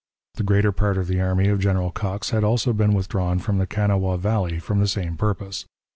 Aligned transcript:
The 0.33 0.41
greater 0.43 0.71
part 0.71 0.97
of 0.97 1.05
the 1.05 1.21
army 1.21 1.47
of 1.47 1.59
General 1.59 1.91
Cox 1.91 2.31
had 2.31 2.43
also 2.43 2.73
been 2.73 2.95
withdrawn 2.95 3.37
from 3.37 3.59
the 3.59 3.67
Kanawha 3.67 4.17
Valley 4.17 4.57
for 4.57 4.73
the 4.75 4.87
same 4.87 5.15
purpose. 5.15 5.65